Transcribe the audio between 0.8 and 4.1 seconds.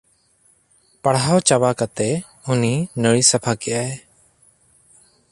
ᱯᱟᱲᱦᱟᱣ ᱪᱟᱵᱟ ᱠᱟᱛᱮ ᱩᱱᱤ ᱱᱟᱹᱲᱤ ᱥᱟᱯᱷᱟ ᱠᱮᱜᱼᱟᱭ᱾